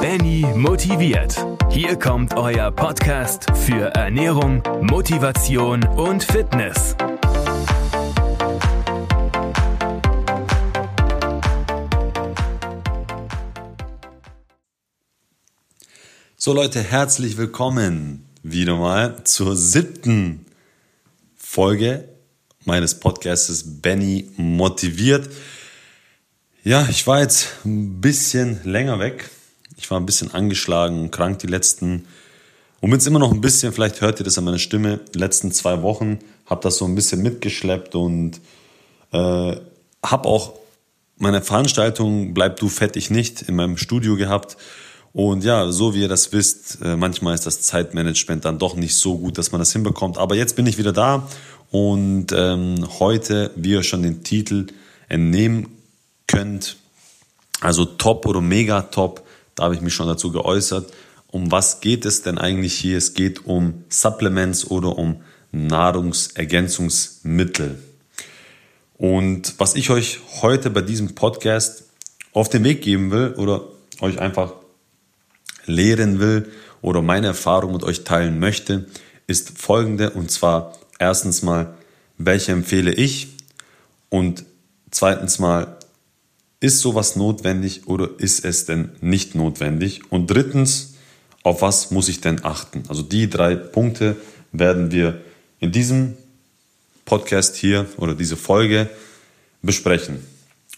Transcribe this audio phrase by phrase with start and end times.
[0.00, 1.34] Benny motiviert.
[1.70, 6.94] Hier kommt euer Podcast für Ernährung, Motivation und Fitness.
[16.36, 20.44] So Leute, herzlich willkommen wieder mal zur siebten
[21.36, 22.06] Folge
[22.64, 25.30] meines Podcasts Benny motiviert.
[26.62, 29.30] Ja, ich war jetzt ein bisschen länger weg.
[29.76, 32.06] Ich war ein bisschen angeschlagen, krank die letzten,
[32.80, 35.50] und bin immer noch ein bisschen, vielleicht hört ihr das an meiner Stimme, die letzten
[35.50, 38.40] zwei Wochen, habe das so ein bisschen mitgeschleppt und
[39.12, 39.56] äh,
[40.04, 40.52] habe auch
[41.18, 44.56] meine Veranstaltung Bleib du fettig nicht in meinem Studio gehabt.
[45.12, 48.94] Und ja, so wie ihr das wisst, äh, manchmal ist das Zeitmanagement dann doch nicht
[48.94, 50.18] so gut, dass man das hinbekommt.
[50.18, 51.26] Aber jetzt bin ich wieder da
[51.70, 54.66] und ähm, heute, wie ihr schon den Titel
[55.08, 55.68] entnehmen
[56.26, 56.76] könnt,
[57.60, 59.25] also top oder mega top,
[59.56, 60.92] da habe ich mich schon dazu geäußert.
[61.26, 62.96] Um was geht es denn eigentlich hier?
[62.96, 67.82] Es geht um Supplements oder um Nahrungsergänzungsmittel.
[68.94, 71.84] Und was ich euch heute bei diesem Podcast
[72.32, 73.62] auf den Weg geben will oder
[74.00, 74.52] euch einfach
[75.64, 78.86] lehren will oder meine Erfahrung mit euch teilen möchte,
[79.26, 80.10] ist folgende.
[80.10, 81.74] Und zwar erstens mal,
[82.18, 83.28] welche empfehle ich?
[84.08, 84.44] Und
[84.90, 85.75] zweitens mal,
[86.60, 90.10] ist sowas notwendig oder ist es denn nicht notwendig?
[90.10, 90.94] Und drittens,
[91.42, 92.84] auf was muss ich denn achten?
[92.88, 94.16] Also die drei Punkte
[94.52, 95.20] werden wir
[95.60, 96.16] in diesem
[97.04, 98.90] Podcast hier oder diese Folge
[99.62, 100.24] besprechen.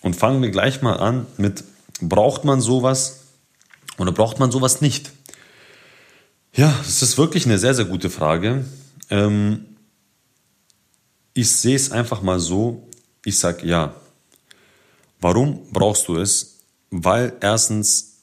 [0.02, 1.64] Und fangen wir gleich mal an mit,
[2.00, 3.20] braucht man sowas
[3.98, 5.10] oder braucht man sowas nicht?
[6.54, 8.64] Ja, das ist wirklich eine sehr, sehr gute Frage.
[9.10, 9.64] Ähm,
[11.34, 12.88] ich sehe es einfach mal so,
[13.24, 13.94] ich sage ja,
[15.20, 16.60] Warum brauchst du es?
[16.90, 18.22] Weil erstens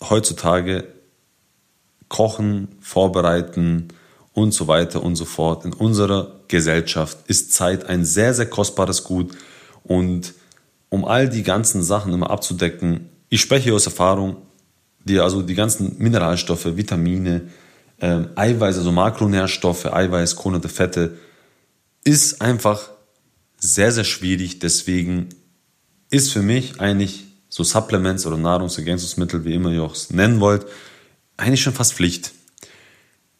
[0.00, 0.84] heutzutage
[2.08, 3.88] Kochen, Vorbereiten
[4.32, 9.04] und so weiter und so fort in unserer Gesellschaft ist Zeit ein sehr, sehr kostbares
[9.04, 9.36] Gut.
[9.82, 10.34] Und
[10.88, 14.36] um all die ganzen Sachen immer abzudecken, ich spreche aus Erfahrung,
[15.04, 17.48] die, also die ganzen Mineralstoffe, Vitamine,
[18.00, 21.18] ähm, Eiweiß, also Makronährstoffe, Eiweiß, Kohlenhydrate, Fette,
[22.04, 22.90] ist einfach
[23.58, 24.58] sehr, sehr schwierig.
[24.58, 25.28] Deswegen
[26.10, 30.66] ist für mich eigentlich so Supplements oder Nahrungsergänzungsmittel, wie immer ihr auch es nennen wollt,
[31.36, 32.32] eigentlich schon fast Pflicht.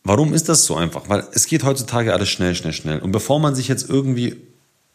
[0.04, 1.09] Warum ist das so einfach?
[1.09, 3.00] Weil es geht heutzutage alles schnell, schnell, schnell.
[3.00, 4.37] Und bevor man sich jetzt irgendwie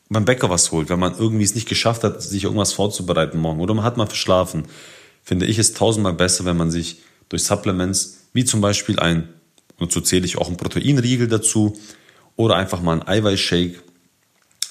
[0.10, 3.60] beim Bäcker was holt, wenn man irgendwie es nicht geschafft hat, sich irgendwas vorzubereiten morgen
[3.60, 4.66] oder man hat mal verschlafen,
[5.24, 9.30] finde ich es tausendmal besser, wenn man sich durch Supplements, wie zum Beispiel ein,
[9.80, 11.78] und so zähle ich auch einen Proteinriegel dazu,
[12.36, 13.82] oder einfach mal ein Eiweißshake,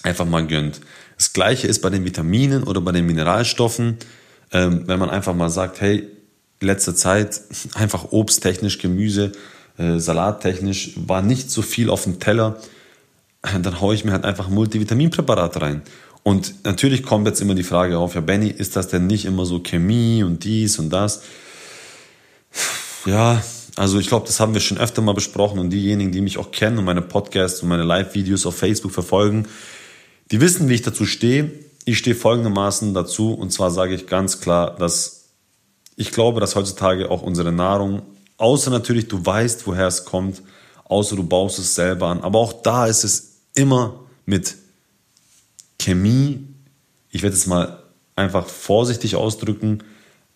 [0.02, 0.80] einfach mal gönnt.
[1.20, 3.98] Das gleiche ist bei den Vitaminen oder bei den Mineralstoffen.
[4.52, 6.08] Ähm, wenn man einfach mal sagt, hey,
[6.62, 7.42] letzte Zeit
[7.74, 9.32] einfach obsttechnisch, Gemüse,
[9.76, 12.56] äh, salattechnisch war nicht so viel auf dem Teller,
[13.42, 15.82] dann haue ich mir halt einfach Multivitaminpräparat rein.
[16.22, 19.44] Und natürlich kommt jetzt immer die Frage auf, ja Benny, ist das denn nicht immer
[19.44, 21.20] so Chemie und dies und das?
[23.04, 23.42] Ja,
[23.76, 26.50] also ich glaube, das haben wir schon öfter mal besprochen und diejenigen, die mich auch
[26.50, 29.46] kennen und meine Podcasts und meine Live-Videos auf Facebook verfolgen,
[30.30, 31.50] die wissen, wie ich dazu stehe.
[31.84, 33.32] Ich stehe folgendermaßen dazu.
[33.32, 35.20] Und zwar sage ich ganz klar, dass
[35.96, 38.02] ich glaube, dass heutzutage auch unsere Nahrung,
[38.38, 40.42] außer natürlich du weißt, woher es kommt,
[40.84, 44.56] außer du baust es selber an, aber auch da ist es immer mit
[45.78, 46.46] Chemie,
[47.10, 47.82] ich werde es mal
[48.16, 49.82] einfach vorsichtig ausdrücken,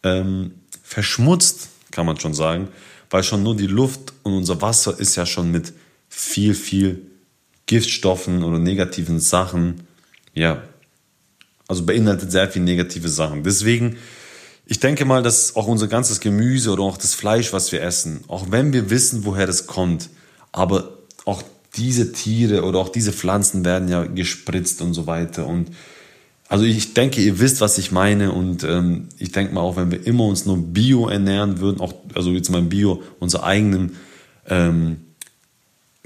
[0.03, 0.53] ähm,
[0.83, 2.69] verschmutzt, kann man schon sagen,
[3.09, 5.73] weil schon nur die Luft und unser Wasser ist ja schon mit
[6.09, 7.11] viel, viel
[7.67, 9.85] Giftstoffen oder negativen Sachen,
[10.35, 10.63] ja,
[11.67, 13.43] also beinhaltet sehr viele negative Sachen.
[13.43, 13.97] Deswegen,
[14.67, 18.25] ich denke mal, dass auch unser ganzes Gemüse oder auch das Fleisch, was wir essen,
[18.29, 20.11] auch wenn wir wissen, woher das kommt,
[20.53, 21.43] aber auch
[21.77, 25.47] diese Tiere oder auch diese Pflanzen werden ja gespritzt und so weiter.
[25.47, 25.71] Und
[26.49, 28.33] also ich denke, ihr wisst, was ich meine.
[28.33, 31.95] Und ähm, ich denke mal auch, wenn wir immer uns nur Bio ernähren würden, auch
[32.15, 33.97] also jetzt mal Bio, unser eigenen
[34.49, 34.99] ähm,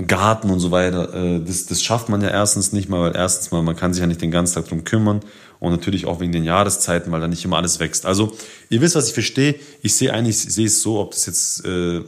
[0.06, 3.50] Garten und so weiter, äh, das, das schafft man ja erstens nicht mal, weil erstens
[3.50, 5.20] mal, man kann sich ja nicht den ganzen Tag drum kümmern
[5.58, 8.06] und natürlich auch wegen den Jahreszeiten, weil da nicht immer alles wächst.
[8.06, 8.32] Also,
[8.70, 9.56] ihr wisst, was ich verstehe.
[9.82, 12.02] Ich sehe eigentlich, ich sehe es so, ob das jetzt, äh,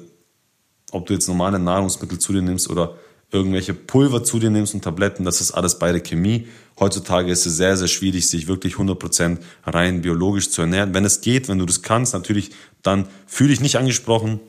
[0.93, 2.95] ob du jetzt normale Nahrungsmittel zu dir nimmst oder
[3.33, 6.49] irgendwelche Pulver zu dir nimmst und Tabletten, das ist alles beide Chemie.
[6.79, 10.95] Heutzutage ist es sehr, sehr schwierig, sich wirklich 100% rein biologisch zu ernähren.
[10.95, 12.51] Wenn es geht, wenn du das kannst, natürlich,
[12.83, 14.41] dann fühle ich nicht angesprochen,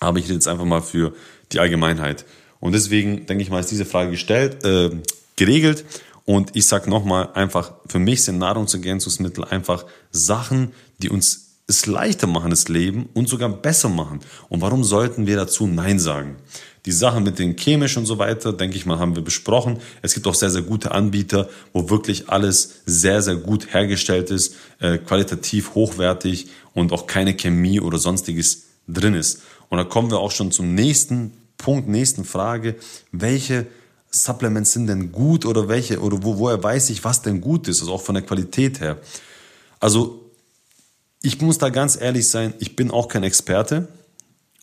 [0.00, 1.12] aber ich rede jetzt einfach mal für
[1.52, 2.24] die Allgemeinheit.
[2.60, 4.90] Und deswegen denke ich mal, ist diese Frage gestellt, äh,
[5.36, 5.84] geregelt.
[6.24, 12.26] Und ich sage nochmal, einfach, für mich sind Nahrungsergänzungsmittel einfach Sachen, die uns es leichter
[12.26, 14.20] machen, das Leben und sogar besser machen.
[14.48, 16.36] Und warum sollten wir dazu Nein sagen?
[16.86, 19.78] Die Sache mit den chemisch und so weiter, denke ich mal, haben wir besprochen.
[20.00, 24.54] Es gibt auch sehr, sehr gute Anbieter, wo wirklich alles sehr, sehr gut hergestellt ist,
[24.80, 29.42] äh, qualitativ hochwertig und auch keine Chemie oder sonstiges drin ist.
[29.68, 32.76] Und da kommen wir auch schon zum nächsten Punkt, nächsten Frage.
[33.12, 33.66] Welche
[34.10, 37.80] Supplements sind denn gut oder welche, oder wo, woher weiß ich, was denn gut ist,
[37.80, 38.98] also auch von der Qualität her.
[39.80, 40.24] Also
[41.20, 43.88] ich muss da ganz ehrlich sein, ich bin auch kein Experte.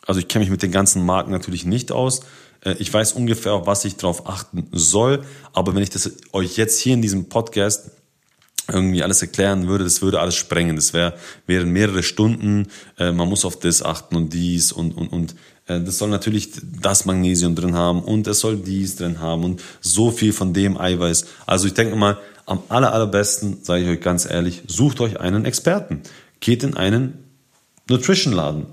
[0.06, 2.22] Also ich kenne mich mit den ganzen Marken natürlich nicht aus.
[2.62, 5.24] Äh, ich weiß ungefähr, was ich drauf achten soll.
[5.54, 7.92] Aber wenn ich das euch jetzt hier in diesem Podcast
[8.68, 10.76] irgendwie alles erklären würde, das würde alles sprengen.
[10.76, 11.14] Das wäre,
[11.46, 12.68] wären mehrere Stunden.
[12.98, 15.36] Äh, man muss auf das achten und dies und, und, und
[15.68, 16.52] das soll natürlich
[16.82, 20.80] das Magnesium drin haben und es soll dies drin haben und so viel von dem
[20.80, 21.26] Eiweiß.
[21.48, 25.46] Also ich denke mal, am aller, allerbesten, sage ich euch ganz ehrlich, sucht euch einen
[25.46, 26.02] Experten.
[26.40, 27.26] Geht in einen
[27.90, 28.68] Nutrition-Laden.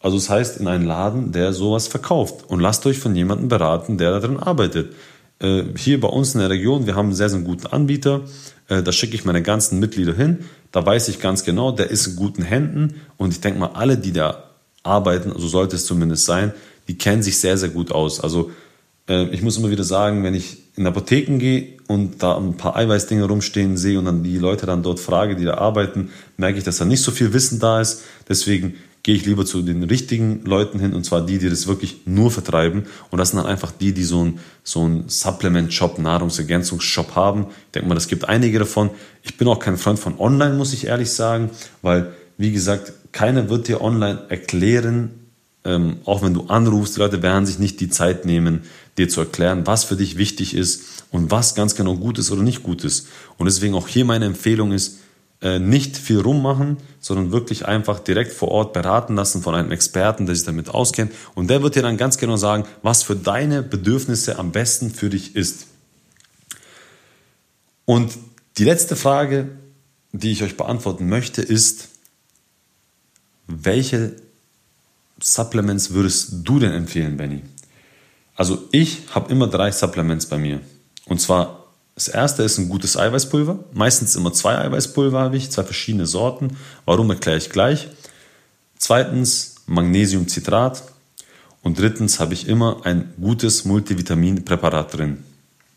[0.00, 3.98] Also das heißt in einen Laden, der sowas verkauft und lasst euch von jemandem beraten,
[3.98, 4.94] der da drin arbeitet.
[5.38, 8.22] Äh, hier bei uns in der Region, wir haben einen sehr, sehr guten Anbieter.
[8.68, 10.40] Äh, da schicke ich meine ganzen Mitglieder hin.
[10.72, 12.94] Da weiß ich ganz genau, der ist in guten Händen.
[13.16, 14.51] Und ich denke mal, alle, die da
[14.82, 16.52] arbeiten, so sollte es zumindest sein,
[16.88, 18.20] die kennen sich sehr, sehr gut aus.
[18.20, 18.50] Also
[19.08, 22.76] äh, ich muss immer wieder sagen, wenn ich in Apotheken gehe und da ein paar
[22.76, 26.64] Eiweißdinge rumstehen sehe und dann die Leute dann dort frage, die da arbeiten, merke ich,
[26.64, 28.02] dass da nicht so viel Wissen da ist.
[28.28, 32.02] Deswegen gehe ich lieber zu den richtigen Leuten hin und zwar die, die das wirklich
[32.06, 32.84] nur vertreiben.
[33.10, 37.46] Und das sind dann einfach die, die so einen so ein Supplement-Shop, Nahrungsergänzungsshop haben.
[37.66, 38.90] Ich denke mal, das gibt einige davon.
[39.22, 41.50] Ich bin auch kein Freund von Online, muss ich ehrlich sagen,
[41.82, 45.10] weil, wie gesagt, keiner wird dir online erklären,
[45.64, 48.62] ähm, auch wenn du anrufst, die Leute werden sich nicht die Zeit nehmen,
[48.98, 52.42] dir zu erklären, was für dich wichtig ist und was ganz genau gut ist oder
[52.42, 53.06] nicht gut ist.
[53.38, 54.98] Und deswegen auch hier meine Empfehlung ist,
[55.40, 60.26] äh, nicht viel rummachen, sondern wirklich einfach direkt vor Ort beraten lassen von einem Experten,
[60.26, 61.12] der sich damit auskennt.
[61.34, 65.10] Und der wird dir dann ganz genau sagen, was für deine Bedürfnisse am besten für
[65.10, 65.66] dich ist.
[67.84, 68.12] Und
[68.58, 69.48] die letzte Frage,
[70.12, 71.88] die ich euch beantworten möchte, ist,
[73.46, 74.16] welche
[75.20, 77.42] Supplements würdest du denn empfehlen, Benny?
[78.34, 80.60] Also ich habe immer drei Supplements bei mir.
[81.06, 81.62] Und zwar
[81.94, 83.58] das erste ist ein gutes Eiweißpulver.
[83.72, 86.56] Meistens immer zwei Eiweißpulver habe ich, zwei verschiedene Sorten.
[86.86, 87.88] Warum erkläre ich gleich.
[88.78, 90.82] Zweitens Magnesiumcitrat.
[91.62, 95.22] Und drittens habe ich immer ein gutes Multivitaminpräparat drin.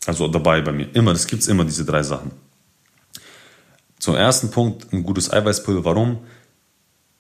[0.06, 0.88] Also dabei bei mir.
[0.94, 2.32] Immer, das gibt es immer, diese drei Sachen.
[4.00, 5.84] Zum ersten Punkt ein gutes Eiweißpulver.
[5.84, 6.20] Warum?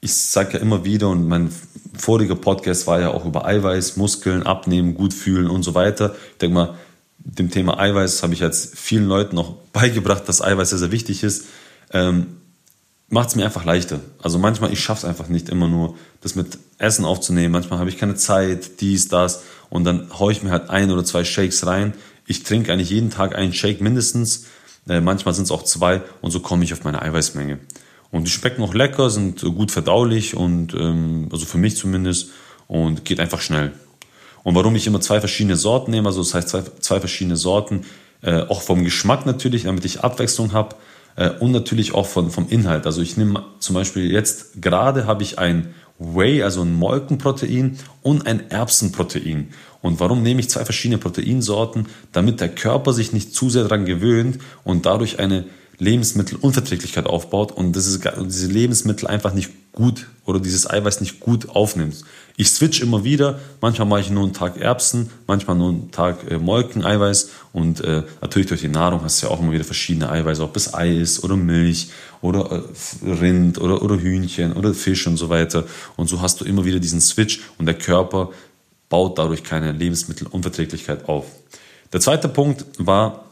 [0.05, 1.51] Ich sage ja immer wieder, und mein
[1.97, 6.15] voriger Podcast war ja auch über Eiweiß, Muskeln, Abnehmen, gut fühlen und so weiter.
[6.33, 6.75] Ich denke mal,
[7.17, 11.23] dem Thema Eiweiß habe ich jetzt vielen Leuten noch beigebracht, dass Eiweiß sehr, sehr wichtig
[11.23, 11.45] ist.
[11.91, 12.37] Ähm,
[13.07, 13.99] Macht es mir einfach leichter.
[14.21, 17.51] Also manchmal, ich schaffe es einfach nicht immer nur, das mit Essen aufzunehmen.
[17.51, 19.43] Manchmal habe ich keine Zeit, dies, das.
[19.69, 21.93] Und dann haue ich mir halt ein oder zwei Shakes rein.
[22.25, 24.45] Ich trinke eigentlich jeden Tag einen Shake mindestens.
[24.89, 26.01] Äh, manchmal sind es auch zwei.
[26.21, 27.59] Und so komme ich auf meine Eiweißmenge.
[28.15, 32.29] Und die schmecken auch lecker, sind gut verdaulich und ähm, also für mich zumindest
[32.65, 33.73] und geht einfach schnell.
[34.41, 37.81] Und warum ich immer zwei verschiedene Sorten nehme, also das heißt zwei, zwei verschiedene Sorten,
[38.21, 40.77] äh, auch vom Geschmack natürlich, damit ich Abwechslung habe
[41.17, 42.85] äh, und natürlich auch von, vom Inhalt.
[42.85, 48.27] Also ich nehme zum Beispiel jetzt gerade habe ich ein Whey, also ein Molkenprotein und
[48.27, 49.49] ein Erbsenprotein.
[49.81, 51.87] Und warum nehme ich zwei verschiedene Proteinsorten?
[52.13, 55.43] Damit der Körper sich nicht zu sehr daran gewöhnt und dadurch eine
[55.77, 62.03] Lebensmittelunverträglichkeit aufbaut und das diese Lebensmittel einfach nicht gut oder dieses Eiweiß nicht gut aufnimmt.
[62.37, 66.29] Ich switch immer wieder, manchmal mache ich nur einen Tag Erbsen, manchmal nur einen Tag
[66.29, 70.09] äh, Molkeneiweiß und äh, natürlich durch die Nahrung hast du ja auch immer wieder verschiedene
[70.09, 71.89] Eiweiße, ob es Ei ist oder Milch
[72.21, 72.63] oder
[73.03, 75.65] äh, Rind oder, oder Hühnchen oder Fisch und so weiter.
[75.97, 78.31] Und so hast du immer wieder diesen Switch und der Körper
[78.89, 81.25] baut dadurch keine Lebensmittelunverträglichkeit auf.
[81.93, 83.24] Der zweite Punkt war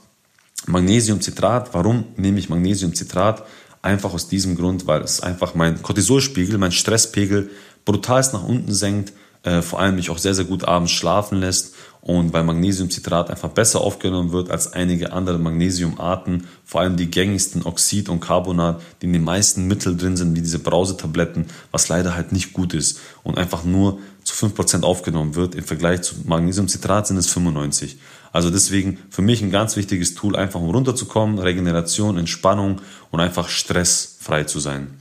[0.68, 1.74] Magnesiumcitrat.
[1.74, 3.44] Warum nehme ich Magnesiumcitrat?
[3.82, 7.50] Einfach aus diesem Grund, weil es einfach mein Cortisolspiegel, mein Stresspegel
[7.86, 11.76] brutal nach unten senkt, äh, vor allem mich auch sehr, sehr gut abends schlafen lässt
[12.00, 17.64] und weil Magnesiumcitrat einfach besser aufgenommen wird als einige andere Magnesiumarten, vor allem die gängigsten
[17.66, 22.16] Oxid und Carbonat, die in den meisten Mitteln drin sind, wie diese Brausetabletten, was leider
[22.16, 25.56] halt nicht gut ist und einfach nur zu 5% aufgenommen wird.
[25.56, 27.98] Im Vergleich zu Magnesiumcitrat sind es 95.
[28.32, 33.48] Also deswegen für mich ein ganz wichtiges Tool, einfach um runterzukommen, Regeneration, Entspannung und einfach
[33.48, 34.96] stressfrei zu sein.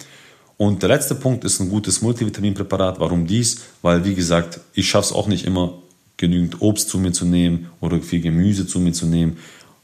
[0.59, 3.01] Und der letzte Punkt ist ein gutes Multivitaminpräparat.
[3.01, 3.63] Warum dies?
[3.81, 5.79] Weil, wie gesagt, ich schaffe es auch nicht immer,
[6.19, 9.39] genügend Obst zu mir zu nehmen oder viel Gemüse zu mir zu nehmen.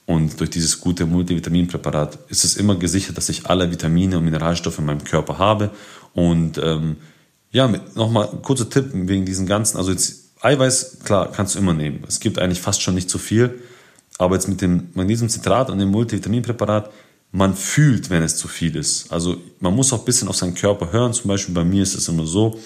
[0.07, 4.79] Und durch dieses gute Multivitaminpräparat ist es immer gesichert, dass ich alle Vitamine und Mineralstoffe
[4.79, 5.71] in meinem Körper habe.
[6.15, 6.97] Und ähm,
[7.51, 12.05] ja, nochmal kurzer Tipp wegen diesen ganzen, also jetzt Eiweiß, klar, kannst du immer nehmen.
[12.07, 13.61] Es gibt eigentlich fast schon nicht zu viel.
[14.19, 16.91] Aber jetzt mit dem Magnesiumcitrat und dem Multivitaminpräparat,
[17.31, 19.13] man fühlt, wenn es zu viel ist.
[19.13, 21.13] Also man muss auch ein bisschen auf seinen Körper hören.
[21.13, 22.59] Zum Beispiel bei mir ist es immer so,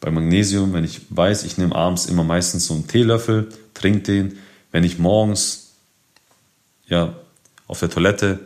[0.00, 4.38] bei Magnesium, wenn ich weiß, ich nehme abends immer meistens so einen Teelöffel, trinke den.
[4.70, 5.70] Wenn ich morgens
[6.86, 7.14] ja,
[7.66, 8.40] auf der Toilette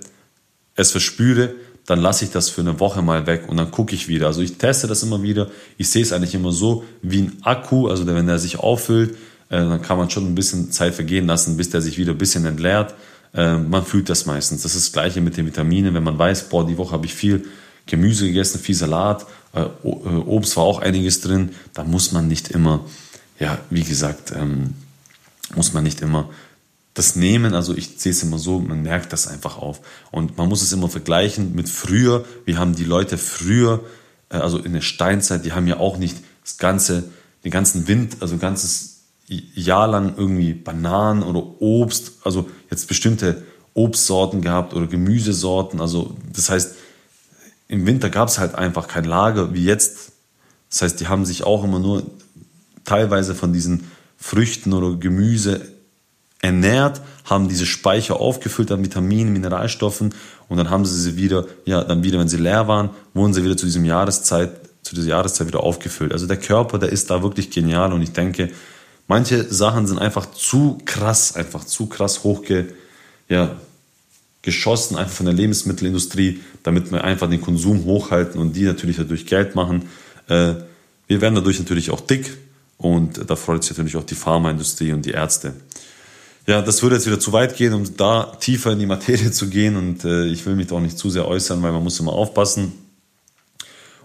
[0.74, 1.54] es verspüre,
[1.86, 4.26] dann lasse ich das für eine Woche mal weg und dann gucke ich wieder.
[4.26, 5.48] Also ich teste das immer wieder.
[5.78, 9.12] Ich sehe es eigentlich immer so wie ein Akku, also wenn der sich auffüllt,
[9.48, 12.18] äh, dann kann man schon ein bisschen Zeit vergehen lassen, bis der sich wieder ein
[12.18, 12.94] bisschen entleert.
[13.32, 14.62] Äh, man fühlt das meistens.
[14.62, 15.94] Das ist das gleiche mit den Vitaminen.
[15.94, 17.44] Wenn man weiß, boah, die Woche habe ich viel
[17.86, 19.24] Gemüse gegessen, viel Salat,
[19.54, 22.84] äh, Obst war auch einiges drin, dann muss man nicht immer,
[23.38, 24.74] ja, wie gesagt, ähm,
[25.54, 26.28] muss man nicht immer
[26.96, 29.82] das Nehmen, also ich sehe es immer so, man merkt das einfach auf.
[30.10, 32.24] Und man muss es immer vergleichen mit früher.
[32.46, 33.84] Wir haben die Leute früher,
[34.30, 37.04] äh, also in der Steinzeit, die haben ja auch nicht das ganze,
[37.44, 43.42] den ganzen Wind, also ein ganzes Jahr lang irgendwie Bananen oder Obst, also jetzt bestimmte
[43.74, 45.82] Obstsorten gehabt oder Gemüsesorten.
[45.82, 46.76] Also das heißt,
[47.68, 50.12] im Winter gab es halt einfach kein Lager wie jetzt.
[50.70, 52.04] Das heißt, die haben sich auch immer nur
[52.84, 55.75] teilweise von diesen Früchten oder Gemüse
[56.40, 60.14] ernährt, haben diese Speicher aufgefüllt an Vitaminen, Mineralstoffen
[60.48, 63.44] und dann haben sie sie wieder, ja, dann wieder, wenn sie leer waren, wurden sie
[63.44, 64.52] wieder zu diesem Jahreszeit,
[64.82, 66.12] zu dieser Jahreszeit wieder aufgefüllt.
[66.12, 68.50] Also der Körper, der ist da wirklich genial und ich denke,
[69.08, 72.66] manche Sachen sind einfach zu krass, einfach zu krass hochge,
[73.28, 73.56] ja,
[74.42, 79.26] geschossen, einfach von der Lebensmittelindustrie, damit wir einfach den Konsum hochhalten und die natürlich dadurch
[79.26, 79.88] Geld machen.
[80.28, 80.54] Äh,
[81.08, 82.36] wir werden dadurch natürlich auch dick
[82.78, 85.54] und da freut sich natürlich auch die Pharmaindustrie und die Ärzte.
[86.46, 89.48] Ja, das würde jetzt wieder zu weit gehen, um da tiefer in die Materie zu
[89.48, 92.12] gehen und äh, ich will mich doch nicht zu sehr äußern, weil man muss immer
[92.12, 92.72] aufpassen.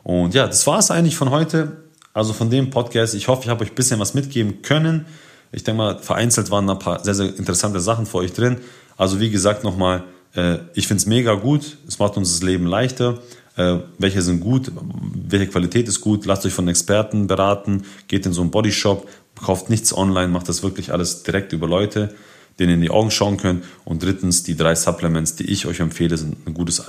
[0.03, 1.83] Und ja, das war es eigentlich von heute,
[2.13, 3.13] also von dem Podcast.
[3.13, 5.05] Ich hoffe, ich habe euch ein bisschen was mitgeben können.
[5.51, 8.57] Ich denke mal, vereinzelt waren ein paar sehr, sehr interessante Sachen für euch drin.
[8.97, 10.03] Also wie gesagt nochmal,
[10.35, 11.77] äh, ich finde es mega gut.
[11.87, 13.19] Es macht uns das Leben leichter.
[13.57, 14.71] Äh, welche sind gut,
[15.13, 16.25] welche Qualität ist gut.
[16.25, 17.83] Lasst euch von Experten beraten.
[18.07, 19.07] Geht in so einen Bodyshop,
[19.41, 22.13] kauft nichts online, macht das wirklich alles direkt über Leute
[22.59, 23.63] denen in die Augen schauen können.
[23.85, 26.83] Und drittens, die drei Supplements, die ich euch empfehle, sind ein gutes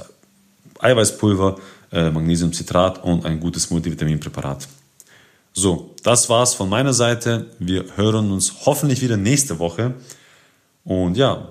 [0.78, 1.56] Eiweißpulver,
[1.92, 4.68] äh, Magnesiumcitrat und ein gutes Multivitaminpräparat.
[5.54, 7.46] So, das war's von meiner Seite.
[7.58, 9.94] Wir hören uns hoffentlich wieder nächste Woche.
[10.84, 11.48] Und ja,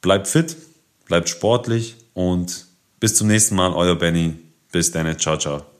[0.00, 0.56] bleibt fit,
[1.06, 2.66] bleibt sportlich und
[3.00, 4.34] bis zum nächsten Mal, euer Benny.
[4.72, 5.73] Bis dann, ciao, ciao.